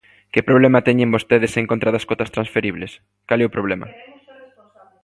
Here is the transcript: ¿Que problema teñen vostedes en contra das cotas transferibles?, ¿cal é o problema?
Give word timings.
¿Que 0.33 0.45
problema 0.49 0.85
teñen 0.87 1.13
vostedes 1.15 1.53
en 1.59 1.65
contra 1.71 1.93
das 1.95 2.07
cotas 2.09 2.33
transferibles?, 2.35 2.91
¿cal 3.27 3.39
é 3.43 3.45
o 3.47 3.55
problema? 3.55 3.87